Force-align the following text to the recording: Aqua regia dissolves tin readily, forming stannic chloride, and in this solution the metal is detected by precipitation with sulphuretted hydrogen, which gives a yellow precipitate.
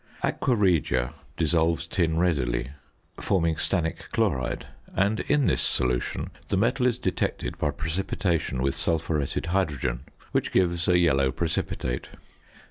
Aqua 0.23 0.55
regia 0.55 1.13
dissolves 1.37 1.85
tin 1.85 2.17
readily, 2.17 2.71
forming 3.19 3.55
stannic 3.55 4.09
chloride, 4.11 4.65
and 4.95 5.19
in 5.19 5.45
this 5.45 5.61
solution 5.61 6.31
the 6.49 6.57
metal 6.57 6.87
is 6.87 6.97
detected 6.97 7.55
by 7.59 7.69
precipitation 7.69 8.63
with 8.63 8.75
sulphuretted 8.75 9.45
hydrogen, 9.45 9.99
which 10.31 10.51
gives 10.51 10.87
a 10.87 10.97
yellow 10.97 11.31
precipitate. 11.31 12.09